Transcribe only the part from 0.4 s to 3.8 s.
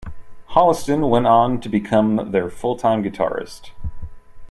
Holliston went on to become their full-time guitarist.